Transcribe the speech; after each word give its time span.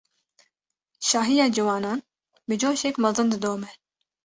Şahiya 0.99 1.51
Ciwanan, 1.53 2.03
bi 2.47 2.55
coşek 2.61 2.95
mezin 3.03 3.27
didome 3.31 3.69